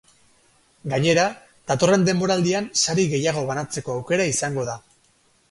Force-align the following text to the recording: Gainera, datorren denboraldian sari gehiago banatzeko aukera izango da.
Gainera, 0.93 1.25
datorren 1.71 2.07
denboraldian 2.07 2.71
sari 2.87 3.07
gehiago 3.13 3.45
banatzeko 3.53 3.95
aukera 3.99 4.29
izango 4.33 4.67
da. 4.73 4.81